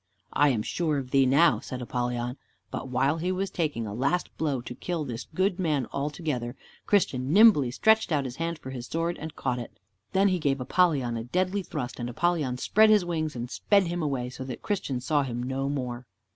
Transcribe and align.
"I 0.33 0.49
am 0.49 0.63
sure 0.63 0.97
of 0.97 1.11
thee 1.11 1.27
now," 1.27 1.59
said 1.59 1.79
Apollyon. 1.79 2.35
But 2.71 2.87
while 2.87 3.19
he 3.19 3.31
was 3.31 3.51
taking 3.51 3.85
a 3.85 3.93
last 3.93 4.35
blow 4.35 4.59
to 4.59 4.73
kill 4.73 5.05
this 5.05 5.27
good 5.35 5.59
man 5.59 5.85
altogether, 5.93 6.55
Christian 6.87 7.31
nimbly 7.31 7.69
stretched 7.69 8.11
out 8.11 8.25
his 8.25 8.37
hand 8.37 8.57
for 8.57 8.71
his 8.71 8.87
sword, 8.87 9.19
and 9.19 9.35
caught 9.35 9.59
it. 9.59 9.77
Then 10.11 10.29
he 10.29 10.39
gave 10.39 10.59
Apollyon 10.59 11.17
a 11.17 11.23
deadly 11.23 11.61
thrust, 11.61 11.99
and 11.99 12.09
Apollyon 12.09 12.57
spread 12.57 12.89
his 12.89 13.05
wings 13.05 13.35
and 13.35 13.47
sped 13.51 13.83
him 13.83 14.01
away, 14.01 14.31
so 14.31 14.43
that 14.43 14.63
Christian 14.63 15.01
saw 15.01 15.21
him 15.21 15.43
no 15.43 15.69
more. 15.69 16.07